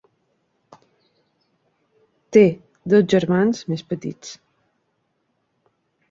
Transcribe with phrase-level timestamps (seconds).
[2.37, 2.43] Té
[2.93, 4.33] dos germans més petits.